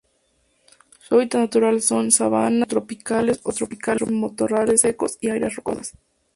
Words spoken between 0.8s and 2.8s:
Su hábitat natural son: sabanas,